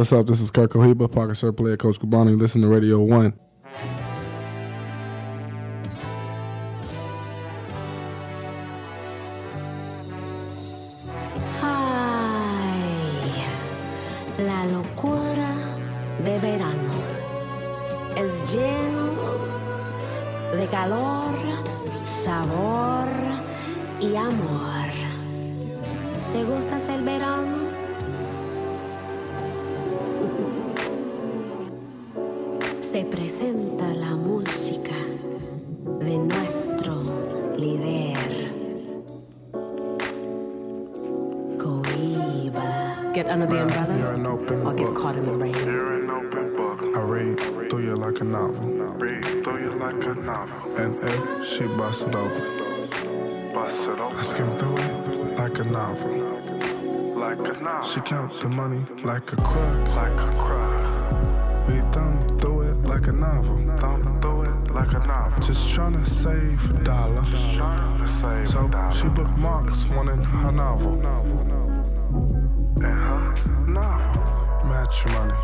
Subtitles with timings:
[0.00, 0.24] What's up?
[0.24, 2.34] This is Curt Cohiba, Pocket Shirt Player Coach Kubani.
[2.34, 3.38] Listen to Radio 1.
[37.90, 38.50] Líder.
[41.58, 43.12] Cohiba.
[43.14, 45.54] Get under the You're umbrella an open or get caught in the rain.
[45.54, 46.96] You're an open book.
[46.96, 48.66] I read through you like a novel.
[49.04, 50.76] Read through you like a novel.
[50.76, 52.88] And if she busts it open,
[53.54, 56.10] Bust it I open skim through it like a novel.
[57.16, 57.88] like a novel.
[57.88, 59.88] She count the money like a crook.
[60.00, 61.64] like a cry.
[61.66, 63.56] We thumb through it like a novel.
[63.80, 64.09] Thumb through it
[64.72, 65.40] like a novel.
[65.42, 67.22] Just tryna save a dollar.
[67.56, 68.92] Trying to save So a dollar.
[68.92, 70.94] she bookmarks one in her novel.
[70.94, 74.66] And her novel.
[74.68, 75.34] Matrimony.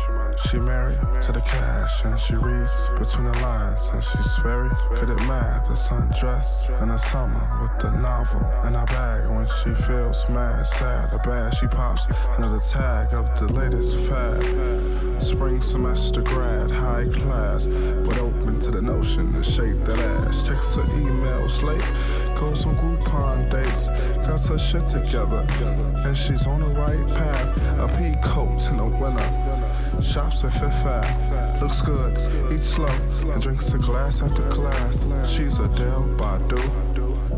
[0.47, 5.09] She married to the cash and she reads between the lines and she's very good
[5.09, 5.69] at math.
[5.71, 9.21] It's undressed in the summer with the novel in her bag.
[9.25, 12.05] And when she feels mad, sad, or bad, she pops
[12.37, 14.43] another tag of the latest fad.
[15.21, 20.45] Spring semester grad, high class, but open to the notion to shake that ass.
[20.45, 21.81] Checks her emails late,
[22.39, 23.87] goes on Groupon dates,
[24.27, 25.45] got her shit together,
[26.05, 27.57] and she's on the right path.
[27.79, 30.01] A pea coat in the winter.
[30.01, 35.05] Shops at Fifth Ave, looks good, eats slow, and drinks a glass after glass.
[35.27, 36.95] She's a Del Badu,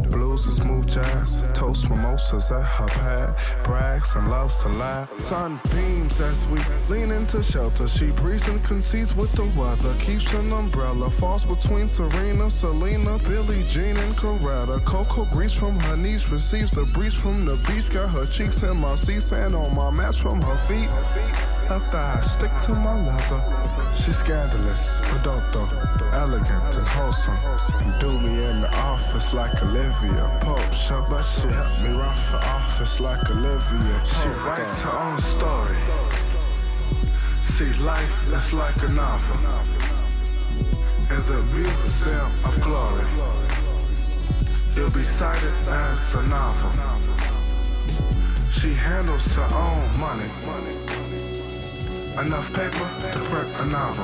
[0.10, 5.10] blues and smooth jazz, toast mimosas at her pad, brags and loves to laugh.
[5.20, 7.88] Sun beams as we lean into shelter.
[7.88, 13.64] She breathes and concedes with the weather, keeps an umbrella, falls between Serena, Selena, Billie
[13.64, 14.84] Jean, and Coretta.
[14.86, 18.78] Coco grease from her knees, receives the breeze from the beach, got her cheeks in
[18.78, 20.90] my seat, sand on my match from her feet.
[21.70, 23.44] Her thighs stick to my leather.
[23.96, 25.70] She's scandalous, prodotto,
[26.14, 27.38] elegant and wholesome.
[28.00, 30.74] Do me in the office like Olivia Pope.
[30.74, 34.02] Show, but she helped me run for office like Olivia.
[34.04, 35.78] She writes her own story.
[37.44, 39.38] See, life is like a novel.
[41.14, 43.06] In the museum of glory,
[44.76, 46.72] you'll be cited as a novel.
[48.52, 51.09] She handles her own money.
[52.26, 54.04] Enough paper to print a novel.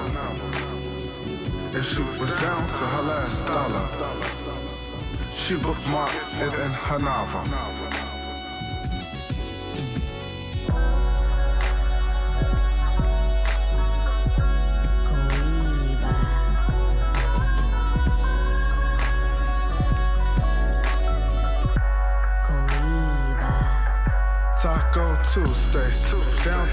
[1.78, 3.88] If she was down to her last dollar,
[5.36, 7.85] she bookmarked it in her novel.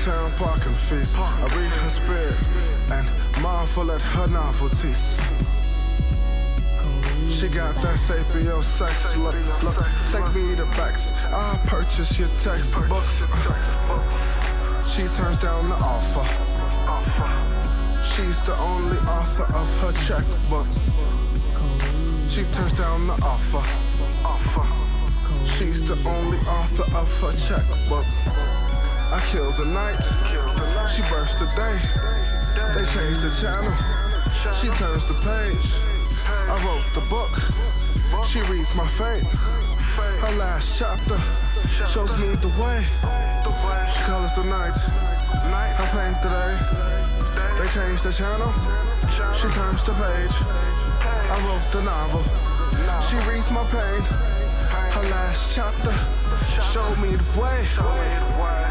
[0.04, 1.16] Downtown parking feast.
[1.16, 2.34] I read her spirit
[2.90, 3.06] and
[3.42, 5.16] marvel at her novelties.
[7.30, 9.34] She got that sapio sex look.
[9.62, 9.76] Look,
[10.10, 11.12] take me to backs.
[11.30, 13.24] I'll purchase your textbooks.
[14.90, 16.26] She turns down the offer.
[18.02, 20.66] She's the only author of her checkbook.
[22.28, 23.62] She turns down the offer.
[25.46, 28.41] She's the only author of her checkbook.
[29.12, 30.00] I killed the night.
[30.88, 31.76] She burst the day.
[32.72, 33.68] They changed the channel.
[34.56, 35.68] She turns the page.
[36.48, 37.28] I wrote the book.
[38.24, 39.28] She reads my fate.
[40.16, 41.20] Her last chapter
[41.92, 42.80] shows me the way.
[43.92, 44.80] She colors the night.
[44.80, 46.54] I paint the day.
[47.60, 48.48] They changed the channel.
[49.36, 50.36] She turns the page.
[51.04, 52.24] I wrote the novel.
[53.04, 54.00] She reads my pain.
[54.96, 55.92] Her last chapter
[56.72, 58.61] showed me the way.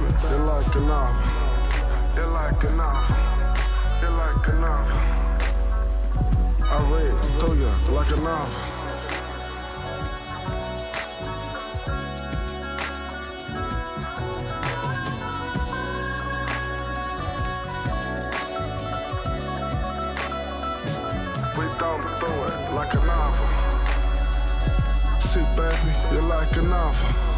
[0.00, 1.22] You're like a novel.
[2.16, 3.16] You're like a novel.
[4.00, 4.96] You're like a novel.
[6.64, 8.72] I read through you like a novel.
[21.58, 23.48] We thumb through it like a novel.
[25.20, 27.31] See, baby, you're like a novel.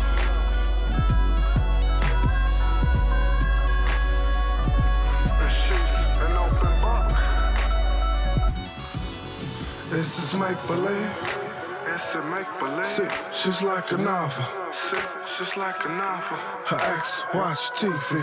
[10.05, 11.13] This is make believe.
[11.87, 12.85] It's said make believe.
[12.85, 14.45] See, she's like a novel.
[15.35, 16.37] She's like a novel.
[16.67, 18.21] Her ex watch TV.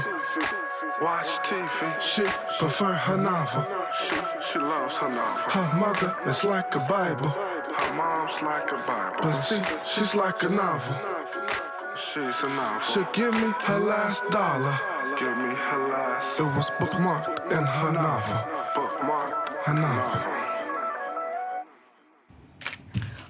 [1.02, 2.00] Watch TV.
[2.00, 2.22] She
[2.60, 3.66] prefer her novel.
[4.00, 4.16] She,
[4.52, 5.42] she loves her novel.
[5.50, 7.30] Her mother is like a Bible.
[7.30, 9.18] Her mom's like a Bible.
[9.20, 10.96] But see, she's like a novel.
[12.14, 12.82] She's a novel.
[12.82, 14.78] She'll give me her last dollar.
[15.18, 18.40] Give me her last It was bookmarked in her novel.
[18.76, 19.66] bookmark.
[19.66, 20.31] Her novel.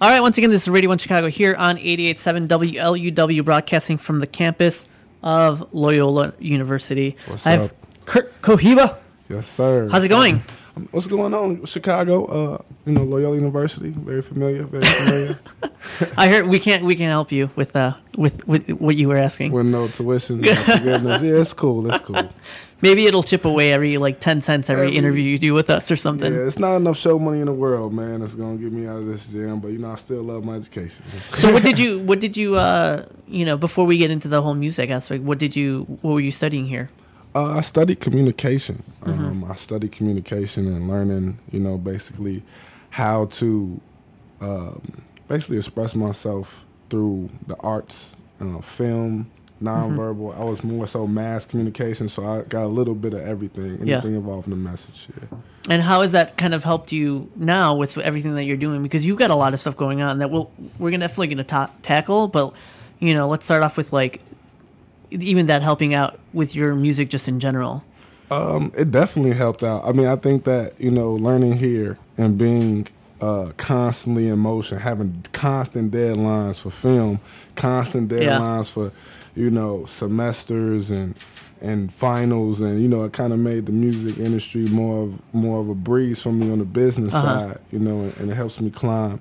[0.01, 4.19] All right, once again, this is Radio 1 Chicago here on 88.7 WLUW, broadcasting from
[4.19, 4.87] the campus
[5.21, 7.17] of Loyola University.
[7.27, 8.05] What's I have up?
[8.05, 8.97] Curt Cohiba.
[9.29, 9.89] Yes, sir.
[9.91, 10.41] How's it going?
[10.91, 11.65] What's going on?
[11.65, 15.39] Chicago, uh, you know, Loyola University, very familiar, very familiar.
[16.17, 19.17] I heard we can't we can help you with uh with, with what you were
[19.17, 19.51] asking.
[19.51, 21.21] With no tuition, no forgiveness.
[21.21, 21.89] Yeah, it's cool.
[21.91, 22.29] It's cool.
[22.81, 25.91] Maybe it'll chip away every like ten cents every Every- interview you do with us
[25.91, 26.33] or something.
[26.33, 28.21] Yeah, it's not enough show money in the world, man.
[28.21, 29.59] That's gonna get me out of this jam.
[29.59, 31.03] But you know, I still love my education.
[31.33, 34.41] So what did you what did you uh you know before we get into the
[34.41, 35.23] whole music aspect?
[35.23, 36.89] What did you what were you studying here?
[37.33, 38.83] Uh, I studied communication.
[39.03, 39.25] Mm-hmm.
[39.25, 42.43] Um, I studied communication and learning, you know, basically
[42.89, 43.79] how to
[44.41, 49.31] um, basically express myself through the arts, uh, film,
[49.63, 50.31] nonverbal.
[50.31, 50.41] Mm-hmm.
[50.41, 53.97] I was more so mass communication, so I got a little bit of everything, Yeah.
[53.97, 55.07] anything involving the message.
[55.15, 55.37] Yeah.
[55.69, 58.83] And how has that kind of helped you now with everything that you're doing?
[58.83, 61.71] Because you've got a lot of stuff going on that we'll we're definitely gonna ta-
[61.83, 62.27] tackle.
[62.27, 62.53] But
[62.99, 64.21] you know, let's start off with like
[65.11, 67.83] even that helping out with your music just in general.
[68.29, 69.83] Um, it definitely helped out.
[69.85, 72.87] I mean, I think that you know, learning here and being
[73.19, 77.19] uh, constantly in motion, having constant deadlines for film,
[77.55, 78.19] constant Yeah.
[78.39, 78.91] deadlines for
[79.35, 81.15] you know semesters and
[81.61, 85.59] and finals, and you know, it kind of made the music industry more of more
[85.59, 87.49] of a breeze for me on the business Uh-huh.
[87.49, 87.59] side.
[87.71, 89.19] You know, and, and it helps me climb.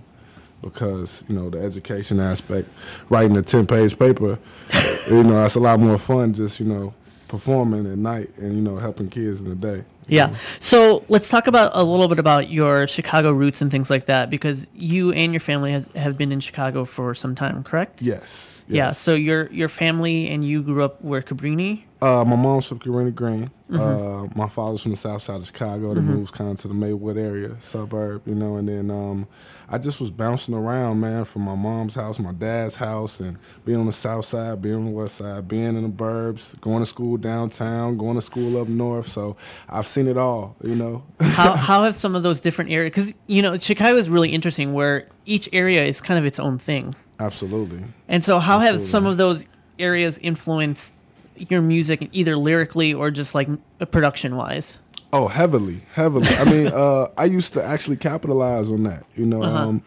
[0.63, 2.69] Because you know the education aspect,
[3.09, 4.39] writing a ten page paper,
[5.11, 6.35] you know that's a lot more fun.
[6.35, 6.93] Just you know
[7.31, 9.85] performing at night and you know helping kids in the day.
[10.11, 10.35] Yeah.
[10.59, 14.31] So let's talk about a little bit about your Chicago roots and things like that,
[14.31, 18.03] because you and your family has, have been in Chicago for some time, correct?
[18.03, 18.57] Yes.
[18.69, 18.93] Yeah.
[18.93, 21.85] So your your family and you grew up where Cabrini.
[22.03, 23.51] Uh, my mom's from Cabrini Green.
[23.71, 23.81] Mm-hmm.
[23.81, 25.93] Uh, my father's from the south side of Chicago.
[25.93, 28.57] They moved kind of to the Maywood area, suburb, you know.
[28.57, 29.29] And then um,
[29.69, 33.79] I just was bouncing around, man, from my mom's house, my dad's house, and being
[33.79, 36.87] on the south side, being on the west side, being in the burbs, going to
[36.87, 39.07] school downtown, going to school up north.
[39.07, 39.37] So
[39.69, 41.03] I've seen it all, you know.
[41.21, 42.91] How how have some of those different areas?
[42.95, 46.59] Because you know Chicago is really interesting, where each area is kind of its own
[46.59, 46.95] thing.
[47.19, 47.83] Absolutely.
[48.09, 49.47] And so, how have some of those
[49.79, 50.95] areas influenced
[51.37, 53.49] your music, either lyrically or just like
[53.91, 54.79] production wise?
[55.13, 56.29] Oh, heavily, heavily.
[56.29, 59.05] I mean, uh, I used to actually capitalize on that.
[59.15, 59.69] You know, Uh-huh.
[59.69, 59.83] um,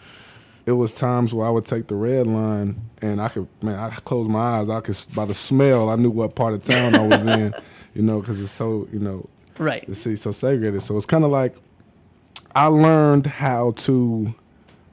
[0.65, 3.89] it was times where I would take the red line and I could, man, I
[3.89, 4.69] could close my eyes.
[4.69, 7.54] I could, by the smell, I knew what part of town I was in.
[7.95, 9.85] You know, because it's so, you know, Right.
[9.88, 10.81] the city's so segregated.
[10.81, 11.55] So it's kind of like
[12.55, 14.33] I learned how to,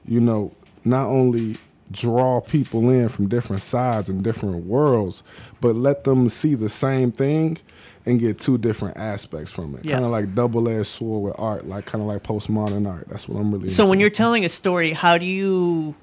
[0.05, 0.51] you know,
[0.83, 1.57] not only
[1.91, 5.23] draw people in from different sides and different worlds,
[5.59, 7.57] but let them see the same thing
[8.05, 9.85] and get two different aspects from it.
[9.85, 9.93] Yeah.
[9.93, 13.07] Kind of like double edged sword with art, like kind of like postmodern art.
[13.09, 13.69] That's what I'm really.
[13.69, 15.95] So when you're telling a story, how do you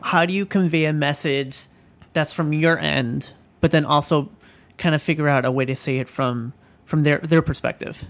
[0.00, 1.66] how do you convey a message
[2.12, 4.30] that's from your end, but then also
[4.76, 6.52] kind of figure out a way to say it from
[6.84, 8.04] from their their perspective?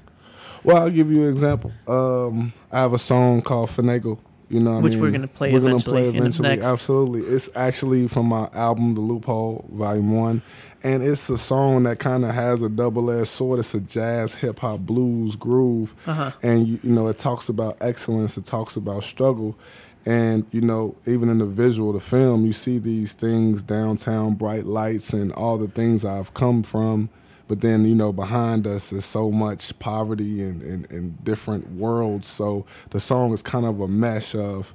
[0.63, 1.73] Well, I'll give you an example.
[1.87, 4.19] Um, I have a song called Finagle.
[4.49, 5.03] You know, what I Which mean?
[5.03, 6.61] we're gonna play We're gonna eventually play eventually.
[6.61, 10.43] Absolutely, it's actually from my album, The Loophole, Volume One,
[10.83, 13.59] and it's a song that kind of has a double-edged sword.
[13.59, 16.31] It's a jazz, hip hop, blues groove, Uh-huh.
[16.43, 18.37] and you, you know, it talks about excellence.
[18.37, 19.59] It talks about struggle.
[20.07, 24.67] And you know, even in the visual, the film, you see these things downtown, bright
[24.67, 27.09] lights, and all the things I've come from
[27.49, 32.27] but then you know behind us is so much poverty and, and, and different worlds.
[32.27, 34.75] So the song is kind of a mesh of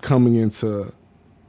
[0.00, 0.92] coming into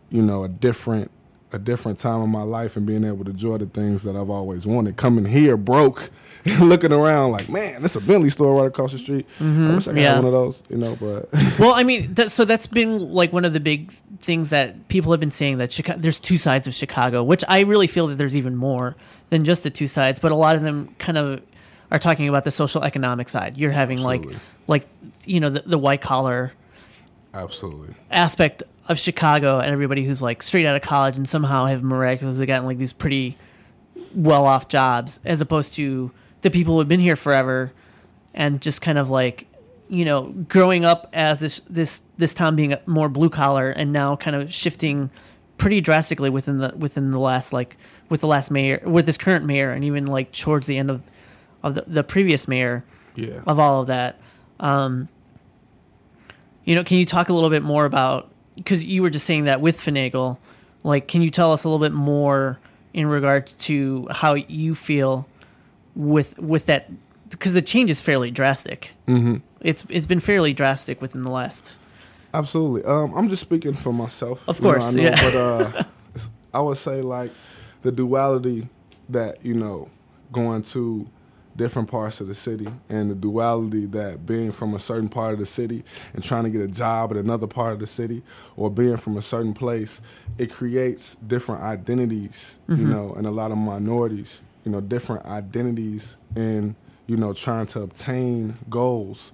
[0.10, 1.12] you know a different
[1.51, 4.30] a different time in my life and being able to enjoy the things that I've
[4.30, 4.98] always wanted.
[4.98, 6.10] Coming here broke,
[6.60, 9.25] looking around like, man, it's a Bentley store right across the street.
[9.39, 9.75] I mm-hmm.
[9.75, 10.16] wish I got yeah.
[10.16, 10.98] one of those, you know.
[11.00, 14.88] But well, I mean, that, so that's been like one of the big things that
[14.89, 18.08] people have been saying that Chicago, there's two sides of Chicago, which I really feel
[18.08, 18.96] that there's even more
[19.30, 20.20] than just the two sides.
[20.20, 21.42] But a lot of them kind of
[21.92, 23.58] are talking about the social economic side.
[23.58, 24.34] You're having Absolutely.
[24.34, 24.88] like, like
[25.25, 26.51] you know, the, the white collar
[27.34, 31.84] absolutely, aspect of Chicago and everybody who's like straight out of college and somehow have
[31.84, 33.38] miraculously gotten like these pretty
[34.15, 37.72] well off jobs, as opposed to the people who have been here forever
[38.34, 39.48] and just kind of like
[39.89, 44.15] you know, growing up as this this this town being more blue collar, and now
[44.17, 45.10] kind of shifting
[45.58, 47.77] pretty drastically within the within the last like
[48.10, 51.01] with the last mayor with this current mayor, and even like towards the end of
[51.63, 52.84] of the, the previous mayor
[53.15, 53.41] Yeah.
[53.48, 54.20] of all of that.
[54.60, 55.08] Um,
[56.65, 59.46] you know, can you talk a little bit more about because you were just saying
[59.46, 60.38] that with Finagle,
[60.84, 62.60] like, can you tell us a little bit more
[62.94, 65.28] in regards to how you feel
[65.96, 66.90] with with that?
[67.30, 68.92] Because the change is fairly drastic.
[69.08, 69.38] Mm-hmm.
[69.62, 71.78] It's it's been fairly drastic within the last.
[72.34, 72.84] Absolutely.
[72.84, 74.48] Um, I'm just speaking for myself.
[74.50, 75.22] Of you know, course, I know, yeah.
[75.22, 75.84] But uh,
[76.54, 77.32] I would say like
[77.82, 78.68] the duality
[79.10, 79.90] that you know
[80.32, 81.08] going to
[81.58, 85.40] different parts of the city, and the duality that being from a certain part of
[85.40, 85.84] the city
[86.14, 88.24] and trying to get a job at another part of the city,
[88.56, 90.02] or being from a certain place,
[90.38, 92.60] it creates different identities.
[92.68, 94.42] You know, and a lot of minorities.
[94.64, 96.76] You know, different identities in
[97.08, 99.32] you know trying to obtain goals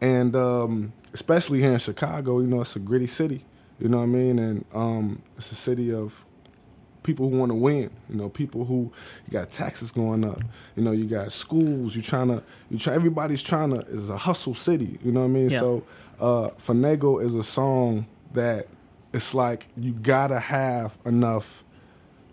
[0.00, 3.44] and um, especially here in Chicago, you know, it's a gritty city.
[3.78, 4.38] You know what I mean?
[4.38, 6.24] And um, it's a city of
[7.02, 7.90] people who want to win.
[8.08, 8.92] You know, people who
[9.26, 10.40] you got taxes going up.
[10.76, 11.96] You know, you got schools.
[11.96, 12.94] You trying to you try.
[12.94, 13.80] Everybody's trying to.
[13.86, 14.98] Is a hustle city.
[15.02, 15.50] You know what I mean?
[15.50, 15.58] Yeah.
[15.58, 15.82] So,
[16.20, 18.68] uh, Finagle is a song that
[19.12, 21.64] it's like you gotta have enough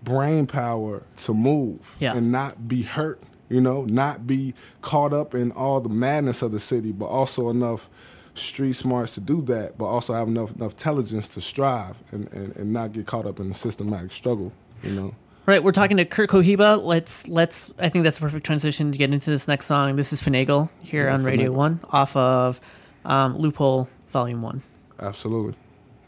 [0.03, 2.15] brain power to move Yeah.
[2.15, 6.51] and not be hurt, you know, not be caught up in all the madness of
[6.51, 7.89] the city, but also enough
[8.37, 12.55] street smarts to do that, but also have enough enough intelligence to strive and, and,
[12.55, 14.51] and not get caught up in the systematic struggle,
[14.83, 15.15] you know.
[15.45, 16.83] Right, we're talking to Curt Cohiba.
[16.83, 17.71] Let's let's.
[17.79, 19.95] I think that's a perfect transition to get into this next song.
[19.95, 22.59] This is Finagle here Yeah, on Radio One, off of
[23.05, 24.61] um, Loophole Volume One.
[24.99, 25.55] Absolutely.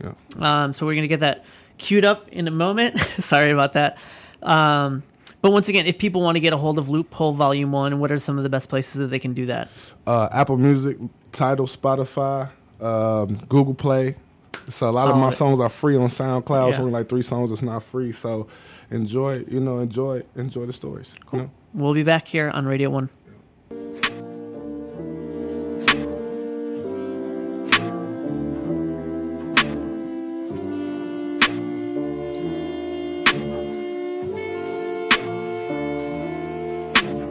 [0.04, 0.14] Yeah.
[0.40, 1.46] Um, so we're gonna get that
[1.78, 3.00] queued up in a moment.
[3.20, 3.98] Sorry about that.
[4.44, 5.04] Um,
[5.42, 8.12] but once again, if people want to get a hold of Loophole Volume One, what
[8.12, 9.70] are some of the best places that they can do that?
[10.06, 10.98] Uh, Apple Music,
[11.32, 12.50] Tidal, Spotify,
[12.82, 14.16] um, Google Play.
[14.70, 16.66] So a lot of All my songs are free on SoundCloud.
[16.66, 16.82] There's Yeah.
[16.82, 18.12] only like three songs that's not free.
[18.12, 18.48] So
[18.92, 21.16] enjoy, you know, enjoy, enjoy the stories.
[21.34, 21.50] you know?
[21.74, 23.10] We'll be back here on Radio One.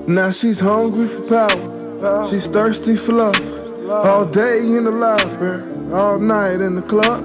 [0.09, 2.31] Now she's hungry for power.
[2.31, 3.68] She's thirsty for love.
[3.91, 5.63] All day in the library,
[5.95, 7.25] all night in the club.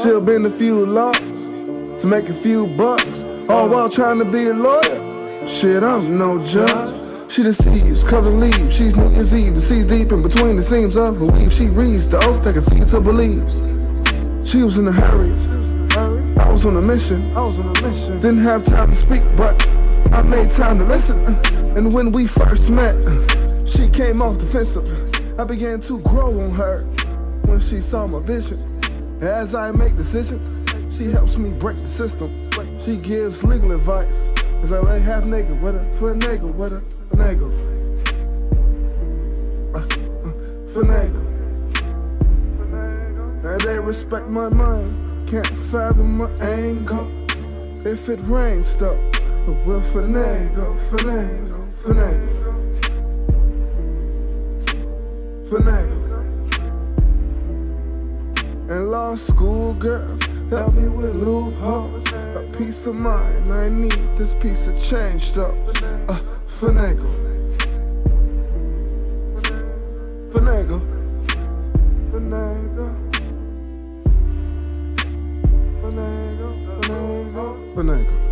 [0.00, 4.46] She'll bend a few laws to make a few bucks, all while trying to be
[4.46, 5.48] a lawyer.
[5.48, 7.32] Shit, I'm no judge.
[7.32, 8.76] She deceives, cover leaves.
[8.76, 11.52] She's New Year's Eve, sees deep in between the seams of weave.
[11.52, 13.56] She reads the oath that concedes her beliefs.
[14.48, 15.32] She was in a hurry.
[16.38, 17.36] I was on a mission.
[17.36, 18.20] I was on a mission.
[18.20, 19.60] Didn't have time to speak, but
[20.12, 21.24] I made time to listen.
[21.76, 22.94] And when we first met,
[23.66, 25.03] she came off defensive.
[25.36, 26.82] I began to grow on her
[27.46, 28.70] when she saw my vision.
[29.20, 30.46] As I make decisions,
[30.96, 32.50] she helps me break the system.
[32.84, 34.28] She gives legal advice
[34.62, 37.50] as I lay half naked with her, nigga, with her, a nigga.
[39.74, 41.20] Uh, uh, nigga.
[43.44, 47.08] And they respect my mind, can't fathom my anger.
[47.84, 48.96] If it rains, stop.
[49.46, 52.33] But we'll finagle, finagle, finagle.
[55.48, 56.14] Finagle.
[58.70, 62.08] And law school girls help me with loopholes.
[62.08, 65.54] A peace of mind, I need this piece of change, though.
[66.08, 67.12] Uh, finagle.
[70.32, 70.80] Finagle.
[72.10, 72.90] Finagle.
[75.82, 76.54] Finagle.
[76.80, 77.74] Finagle.
[77.74, 78.23] Finagle.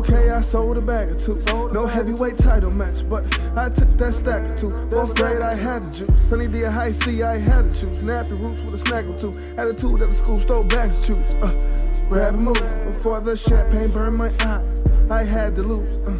[0.00, 1.34] Okay, I sold a bag or two.
[1.72, 3.22] No heavyweight title match, but
[3.54, 4.88] I took that stack or two.
[4.88, 6.22] Fourth grade, I had to juice.
[6.26, 7.98] Sunny D high C, I had to choose.
[7.98, 9.38] Nappy roots with a snack or two.
[9.58, 11.34] Attitude at the school stole bags to choose.
[11.42, 11.52] Uh,
[12.08, 14.84] grab and move before the champagne burned my eyes.
[15.10, 15.94] I had to lose.
[16.08, 16.16] Uh,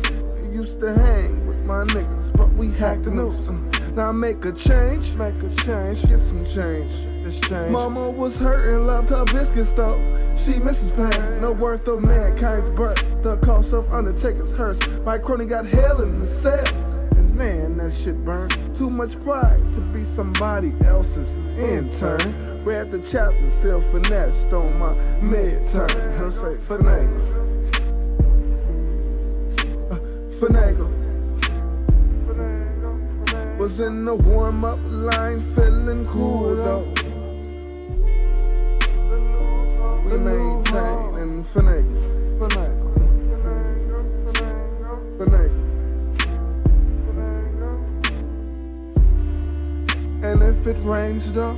[0.53, 3.49] used to hang with my niggas, but we hacked the news.
[3.49, 3.53] Uh,
[3.95, 6.93] now make a change, make a change, get some change.
[7.25, 7.71] This change.
[7.71, 9.97] Mama was hurting, loved her biscuits though.
[10.45, 12.97] She misses pain, no worth of mankind's birth.
[13.23, 14.79] The cost of Undertaker's hearse.
[15.05, 16.67] My crony got hell in the cell.
[17.11, 18.55] And man, that shit burns.
[18.79, 22.65] Too much pride to be somebody else's intern.
[22.65, 25.91] Read the chapter, still finessed on my midterm.
[25.91, 27.21] I say, finagle.
[29.91, 29.99] Uh,
[30.41, 30.89] finagle.
[33.59, 37.00] Was in the warm up line, feeling cool though.
[40.11, 41.47] we maintain and
[50.23, 51.55] And if it rains though,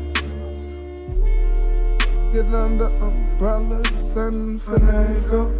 [2.33, 5.51] get under umbrellas and finagle.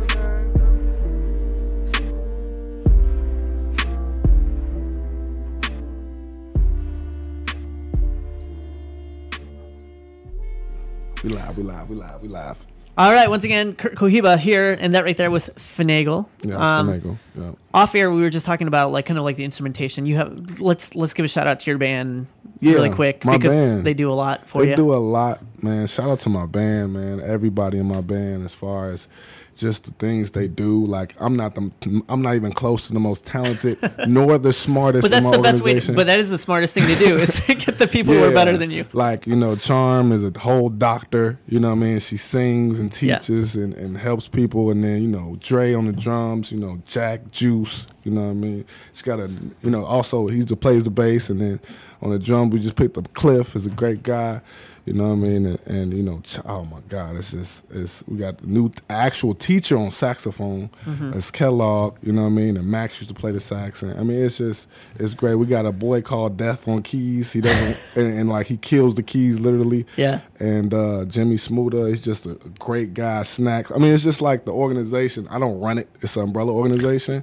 [11.23, 12.67] We live, we live, we live, we live.
[12.99, 16.29] All right, once again, Curt Cohiba here, and that right there was Finagle.
[16.43, 17.19] Yeah, Um, finagle.
[17.35, 17.53] Yeah.
[17.73, 20.05] off air, we were just talking about like kind of like the instrumentation.
[20.05, 22.27] You have let's let's give a shout out to your band
[22.61, 23.85] Yeah, really quick my because band.
[23.85, 24.77] they do a lot for they you.
[24.77, 25.87] They do a lot, man.
[25.87, 27.19] Shout out to my band, man.
[27.21, 29.09] Everybody in my band, as far as
[29.57, 30.85] just the things they do.
[30.87, 31.71] Like I'm not the,
[32.09, 33.79] I'm not even close to the most talented
[34.09, 35.79] nor the smartest but that's the best way.
[35.81, 38.25] To, but that is the smartest thing to do is to get the people who
[38.25, 38.87] are better than you.
[38.93, 42.01] Like, you know, Charm is a whole doctor, you know what I mean?
[42.01, 43.19] She sings and Yeah.
[43.19, 44.71] teaches and, and helps people.
[44.71, 48.31] And then, you know, Dre on the drums, you know, Jack Juice, you know what
[48.31, 48.65] I mean?
[48.93, 49.29] She's got a,
[49.63, 51.31] you know, also he just plays the bass.
[51.31, 51.61] And then
[52.01, 54.41] on the drum, we just picked up Cliff, is a great guy,
[54.85, 55.47] you know what I mean?
[55.47, 58.69] And, and you know, Ch- oh my God, it's just, it's, we got the new
[58.69, 60.71] t- actual teacher on saxophone.
[60.85, 61.13] Mm-hmm.
[61.15, 62.57] It's Kellogg, you know what I mean?
[62.57, 63.83] And Max used to play the sax.
[63.83, 65.37] And I mean, it's just, it's great.
[65.37, 67.33] We got a boy called Death on keys.
[67.33, 69.87] He doesn't, and, and like he kills the keys literally.
[69.97, 70.21] Yeah.
[70.41, 73.23] And uh, Jimmy Smoother is just a great guy.
[73.23, 73.71] Snacks.
[73.71, 75.29] I mean, it's just like the organization.
[75.29, 75.89] I don't run it.
[76.01, 77.23] It's an umbrella organization,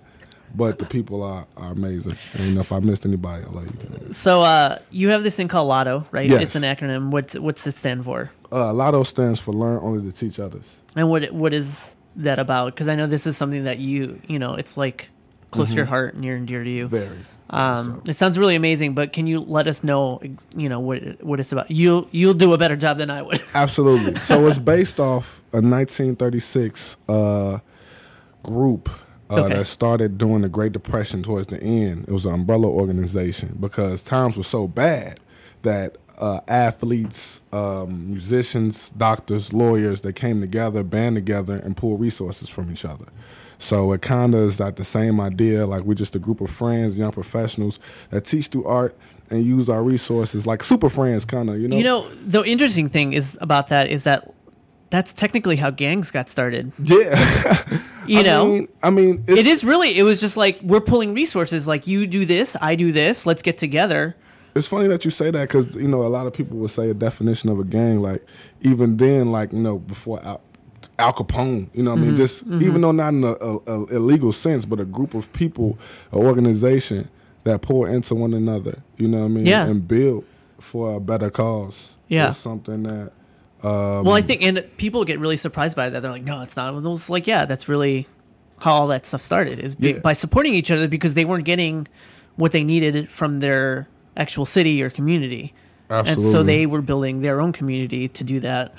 [0.55, 2.17] but the people are, are amazing.
[2.33, 3.89] And you know, if I missed anybody, I'll let you.
[3.89, 4.11] know.
[4.11, 6.29] So uh, you have this thing called Lotto, right?
[6.29, 6.41] Yes.
[6.41, 7.11] It's an acronym.
[7.11, 8.31] What's what's it stand for?
[8.51, 10.77] Uh, Lotto stands for Learn Only to Teach Others.
[10.95, 12.73] And what what is that about?
[12.73, 15.09] Because I know this is something that you you know it's like
[15.51, 16.85] close to your heart, and near and dear to you.
[16.85, 16.95] Mm-hmm.
[16.95, 17.25] Very.
[17.51, 20.21] Um, it sounds really amazing, but can you let us know,
[20.55, 21.71] you know, what what it's about?
[21.71, 23.41] You'll you'll do a better job than I would.
[23.55, 24.19] Absolutely.
[24.19, 27.59] so it's based off a 1936 uh,
[28.43, 28.89] group
[29.29, 29.55] uh, Okay.
[29.55, 32.05] that started during the Great Depression towards the end.
[32.07, 35.19] It was an umbrella organization because times were so bad
[35.61, 42.49] that uh, athletes, um, musicians, doctors, lawyers, they came together, band together, and pulled resources
[42.49, 43.05] from each other.
[43.57, 45.65] So it kind of is like the same idea.
[45.65, 48.97] Like we're just a group of friends, young professionals that teach through art
[49.29, 51.59] and use our resources, like super friends, kind of.
[51.59, 51.77] You know.
[51.77, 54.33] You know, the interesting thing is about that is that
[54.89, 56.71] that's technically how gangs got started.
[56.83, 57.15] Yeah.
[58.09, 59.95] You I know, mean, I mean, it's, it is really.
[59.95, 61.67] It was just like we're pulling resources.
[61.67, 63.27] Like you do this, I do this.
[63.27, 64.15] Let's get together.
[64.55, 66.89] It's funny that you say that because you know a lot of people would say
[66.89, 68.25] a definition of a gang like
[68.61, 70.41] even then like you know before Al,
[70.97, 72.03] Al Capone you know what Mm-hmm.
[72.03, 75.13] I mean just even though not in a, a, a illegal sense but a group
[75.13, 75.77] of people
[76.11, 77.09] an organization
[77.43, 79.67] that pour into one another you know what I mean Yeah.
[79.67, 80.25] and build
[80.59, 82.31] for a better cause Yeah.
[82.31, 83.11] something that
[83.63, 86.01] um, Well, I think, and people get really surprised by that.
[86.01, 88.07] They're like, "No, it's not." It was like, "Yeah, that's really
[88.61, 89.99] how all that stuff started is Yeah.
[89.99, 91.87] by supporting each other because they weren't getting
[92.35, 95.53] what they needed from their actual city or community,
[95.89, 98.73] and so they were building their own community to do that."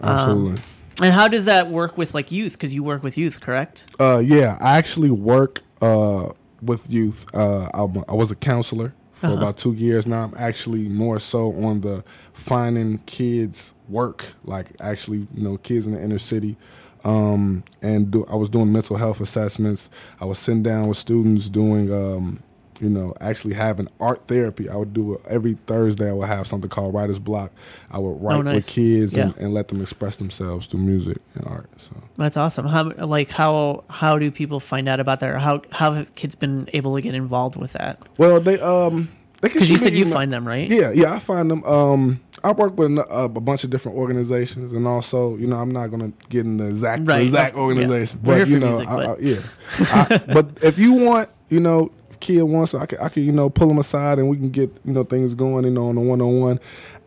[0.00, 0.62] Um, absolutely
[1.00, 2.52] And how does that work with like youth?
[2.52, 3.84] Because you work with youth, correct?
[3.98, 6.28] Uh, yeah, I actually work uh,
[6.62, 7.26] with youth.
[7.34, 8.94] Uh, I was a counselor
[9.24, 9.42] for Uh-huh.
[9.42, 10.24] about two years now.
[10.24, 15.92] I'm actually more so on the finding kids work, like actually, you know, kids in
[15.94, 16.56] the inner city.
[17.04, 19.90] Um, and do, I was doing mental health assessments.
[20.20, 22.42] I was sitting down with students doing, um,
[22.80, 24.68] you know, actually having art therapy.
[24.68, 26.08] I would do it every Thursday.
[26.08, 27.52] I would have something called Writer's Block.
[27.90, 28.54] I would write Oh, nice.
[28.56, 29.44] with kids and, Yeah.
[29.44, 31.68] and let them express themselves through music and art.
[31.78, 31.92] So.
[32.16, 32.66] That's awesome.
[32.66, 36.34] How like how how do people find out about that, or how how have kids
[36.34, 37.98] been able to get involved with that?
[38.18, 39.08] Well, they um
[39.40, 40.70] they Because you said you email- find them, right?
[40.70, 41.62] Yeah, yeah, I find them.
[41.64, 45.72] Um, I work with uh, a bunch of different organizations, and also, you know, I'm
[45.72, 47.60] not gonna get in the exact the Right, exact yeah.
[47.62, 49.40] organization, We're but you know, music, I, but- I, yeah.
[49.80, 51.90] I, but if you want, you know,
[52.24, 54.70] kid wants, I can, I can, you know, pull them aside, and we can get,
[54.84, 56.60] you know, things going, you know, on a one on one.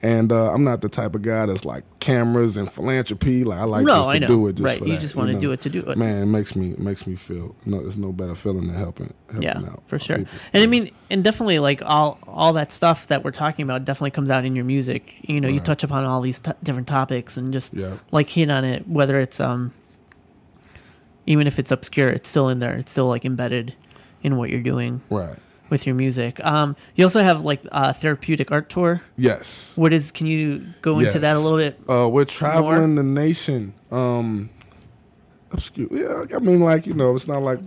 [0.03, 3.43] And uh, I'm not the type of guy that's like cameras and philanthropy.
[3.43, 5.39] Like I like No, just to do it, just Right, you that, just wanna know.
[5.39, 5.97] do it to do it.
[5.97, 7.81] Man, it makes me it makes me feel no.
[7.81, 9.11] There's no better feeling than helping.
[9.31, 10.31] helping yeah out for sure people.
[10.53, 14.11] and i mean and definitely like all all that stuff that we're talking about definitely
[14.11, 17.35] comes out in your music you know you touch upon all these t- different topics
[17.35, 17.97] and just Yeah.
[18.11, 19.73] like hit on it whether it's um
[21.25, 23.73] even if it's obscure it's still in there it's still like embedded
[24.23, 25.37] in what you're doing right.
[25.69, 29.71] with your music um you also have like a therapeutic art tour Yes.
[29.75, 33.73] what is can you go into that a little bit Uh, we're traveling the nation.
[33.91, 34.49] Um,
[35.51, 35.87] obscure.
[35.91, 37.59] Yeah, I mean, like you know, it's not like.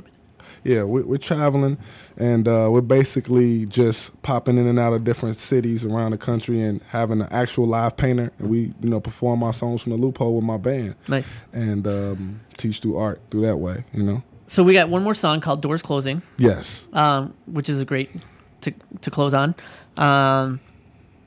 [0.63, 1.79] Yeah, we're, we're traveling,
[2.19, 6.61] and uh, we're basically just popping in and out of different cities around the country
[6.61, 9.97] and having an actual live painter, and we, you know, perform our songs from the
[9.99, 13.85] loophole with my band nice and um, teach through art through that way.
[13.95, 14.23] You know.
[14.51, 16.85] So we got one more song called doors closing Yes.
[16.93, 18.11] um, which is a great
[18.63, 19.55] to to close on.
[19.97, 20.59] Um,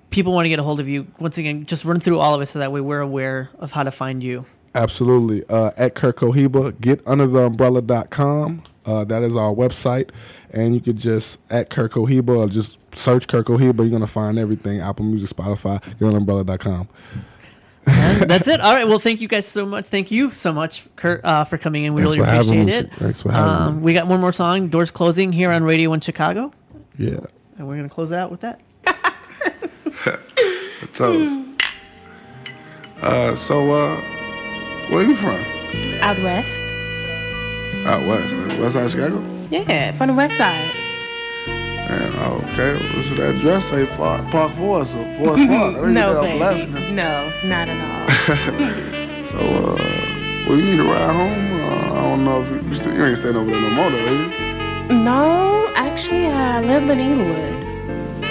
[0.09, 2.41] people want to get a hold of you, once again, just run through all of
[2.41, 4.43] it so that way we're aware of how to find you.
[4.75, 5.41] Absolutely.
[5.47, 8.63] Uh, at Curt Cohiba, getundertheumbrella.com.
[8.85, 10.09] Uh, that is our website.
[10.51, 13.77] And you could just, at Curt Cohiba, or just search Curt Cohiba.
[13.79, 16.89] You're going to find everything Apple Music, Spotify, getundertheumbrella.com.
[17.85, 18.61] And that's it.
[18.61, 18.87] All right.
[18.87, 19.85] Well, thank you guys so much.
[19.85, 21.93] Thank you so much, Curt, uh, for coming in.
[21.93, 22.89] We Thanks really for having appreciate me.
[22.89, 22.93] it.
[22.99, 23.81] Thanks for having Um, me.
[23.83, 26.53] we got one more song, Doors Closing, here on Radio in Chicago.
[26.97, 27.19] Yeah.
[27.57, 28.59] And we're going to close it out with that.
[30.93, 31.39] Toast.
[33.01, 34.01] Uh, so, uh,
[34.89, 35.43] where you from?
[36.01, 36.61] Out west.
[37.85, 38.59] Out west.
[38.59, 39.23] West side of Chicago?
[39.49, 40.71] Yeah, from the west side.
[42.19, 42.73] Oh, okay.
[42.95, 43.85] What's that dress say?
[43.97, 45.75] Park, Park Forest or Forest Park?
[45.75, 46.91] I think no, baby.
[46.91, 48.99] No, not at all.
[49.33, 49.75] So, uh,
[50.47, 51.59] well, you need to ride home.
[51.59, 53.89] Uh, I don't know if you, you, still, you ain't staying over there no more,
[53.89, 54.93] though, are you?
[54.93, 57.55] no, actually, I live in Englewood.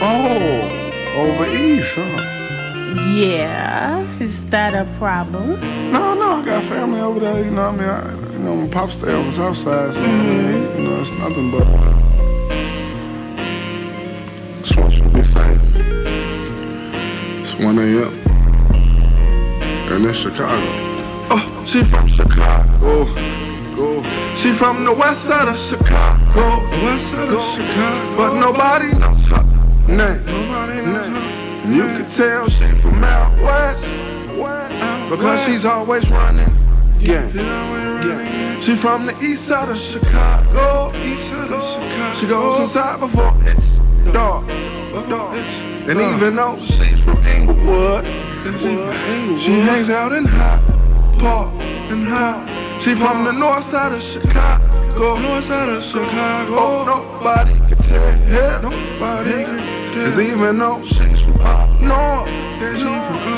[0.01, 3.03] Oh, over east, huh?
[3.17, 5.61] Yeah, is that a problem?
[5.91, 7.45] No, no, I got family over there.
[7.45, 9.95] You know, what I mean, I, you know, my pop stay on the south side,
[9.95, 12.02] so I mean, you know, it's nothing but.
[15.35, 16.23] Want you to be safe.
[17.41, 18.13] It's 1 a.m.
[19.93, 20.67] And it's Chicago.
[21.31, 23.05] Oh, she from Chicago.
[23.75, 24.03] Go.
[24.37, 26.61] She from the west side of Chicago.
[26.85, 28.17] West side of Chicago.
[28.17, 29.43] But nobody knows her
[29.89, 30.25] name.
[30.27, 31.73] Nobody knows her name.
[31.75, 33.87] You can tell she from out west.
[35.11, 36.51] Because she's always running.
[36.99, 37.29] Yeah.
[38.61, 40.93] She from the east side of Chicago.
[40.97, 42.15] East side of Chicago.
[42.19, 43.79] She goes inside before it's
[44.13, 44.47] dark.
[44.95, 48.05] And even though she's from Englewood,
[49.41, 51.55] she hangs out in Hyde Park.
[51.91, 52.79] In High.
[52.79, 55.19] She from the north side of Chicago.
[55.19, 56.57] North side of Chicago.
[56.57, 58.63] Oh, nobody can tell.
[58.63, 60.05] Nobody can tell.
[60.05, 62.29] Cause even though she's from up north,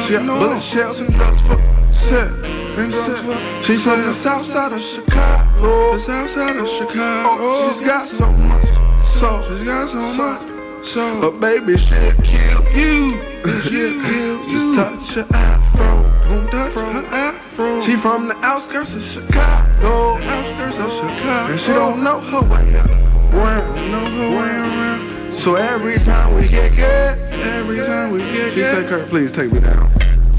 [0.06, 1.56] she got bullet shells and drugs for
[1.90, 3.62] sale.
[3.62, 5.94] She's from the south side of Chicago.
[5.94, 7.44] The south side of oh, Chicago.
[7.44, 9.42] Oh, she's got so much soul.
[9.48, 10.53] She's got so much.
[10.84, 13.20] So, but baby, she'll kill you.
[13.62, 14.74] She'll kill you.
[14.74, 16.02] Just touch her afro.
[16.28, 17.80] Don't touch her afro.
[17.80, 20.18] She from the outskirts of Chicago.
[20.18, 21.52] Outskirts of Chicago.
[21.52, 23.90] And she don't know her way around.
[23.90, 25.32] Know her way around.
[25.32, 29.52] So every time we get good, every time we get she say, Curt, please take
[29.52, 29.90] me down.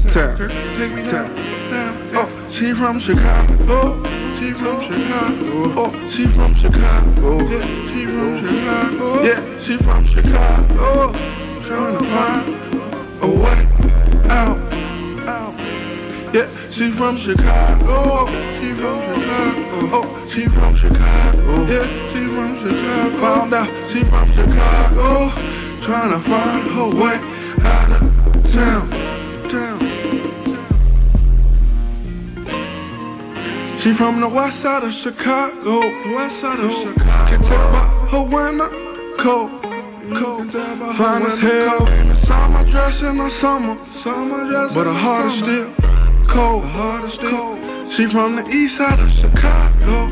[0.08, 1.30] Tap, take me down.
[2.56, 4.02] She from Chicago.
[4.38, 5.74] She from Chicago.
[5.76, 7.38] Oh, she from Chicago.
[7.50, 9.22] Yeah, she from Chicago.
[9.22, 11.12] Yeah, she from Chicago.
[11.66, 12.44] Trying to find
[13.22, 13.60] a way
[14.30, 14.58] out.
[16.34, 18.26] Yeah, she from Chicago.
[18.58, 19.88] She from Chicago.
[19.92, 21.66] Oh, she from Chicago.
[21.66, 23.20] Yeah, she from Chicago.
[23.20, 25.30] Found out she from Chicago.
[25.82, 27.16] Trying to find her way
[27.66, 28.90] out of town.
[29.50, 29.95] Town.
[33.86, 35.80] She from the west side of Chicago.
[35.80, 37.30] The west side of Chicago.
[37.30, 38.68] Can tell by her winter
[39.16, 39.62] coat.
[40.12, 40.50] Coat.
[40.96, 43.78] Fine as hell in the summer dress in the summer.
[43.88, 45.72] Summer dress but her heart is still
[46.26, 46.64] cold.
[46.64, 47.60] Her heart is cold.
[47.88, 50.10] She from the east side of Chicago.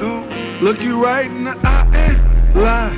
[0.00, 0.26] Go.
[0.62, 2.96] Look you right in the eye and lie.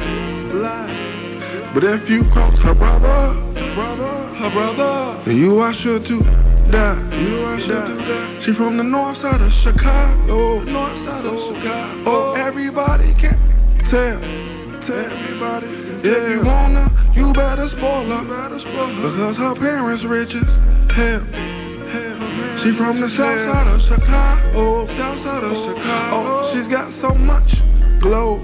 [0.54, 1.70] Lie.
[1.74, 3.34] But if you cross her brother,
[3.74, 7.16] brother, her brother, then you are sure to die.
[7.16, 7.60] You are.
[8.40, 10.60] She from the north side of Chicago.
[10.60, 12.02] North side of Chicago.
[12.06, 13.38] Oh, everybody can
[13.88, 14.20] tell.
[14.80, 15.66] Tell everybody.
[16.02, 18.24] If you wanna, you better spoil her.
[18.24, 19.10] Better spoil her.
[19.10, 20.56] Because her parents rich as
[20.92, 21.20] hell.
[21.20, 22.58] Hell.
[22.58, 24.86] She from the south side of Chicago.
[24.86, 25.82] South side of Chicago.
[26.12, 27.62] Oh, she's got so much
[28.00, 28.40] glow.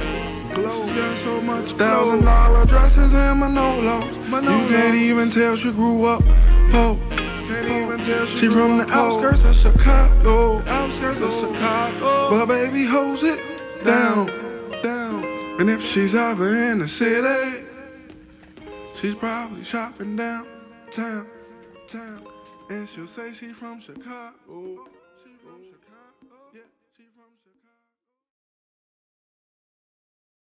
[0.54, 0.86] Glow.
[0.86, 4.14] She's got so much thousand dollar dresses and Manolos.
[4.16, 6.22] You can't even tell she grew up
[6.70, 6.98] poor.
[8.26, 10.62] She, from the outskirts of Chicago.
[10.66, 12.30] Outskirts of Chicago.
[12.30, 13.40] But baby holds it
[13.84, 14.26] down,
[14.82, 15.24] down.
[15.60, 17.64] And if she's ever in the city,
[19.00, 21.26] she's probably shopping downtown,
[21.88, 22.26] town.
[22.70, 24.88] And she'll say she's from Chicago.